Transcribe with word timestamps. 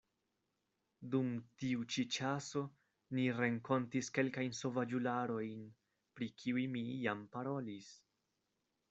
Dum 1.15 1.27
tiu-ĉi 1.63 2.05
ĉaso 2.15 2.63
ni 3.17 3.25
renkontis 3.41 4.09
kelkajn 4.15 4.57
sovaĝularojn, 4.61 5.63
pri 6.17 6.31
kiuj 6.41 6.65
mi 6.77 6.83
jam 7.05 7.23
parolis. 7.37 7.93